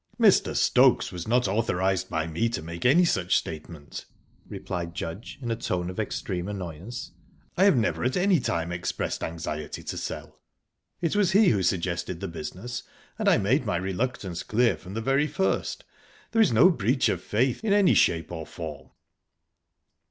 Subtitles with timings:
[0.19, 0.55] "Mr.
[0.55, 4.05] Stokes was not authorised by me to make any such statement,"
[4.49, 7.11] replied Judge, in a tone of extreme annoyance.
[7.55, 10.39] "I have never at any time expressed anxiety to sell.
[11.01, 12.81] It was he who suggested the business,
[13.19, 15.83] and I made my reluctance clear from the very first.
[16.31, 18.89] There is no breach of faith in any shape or form."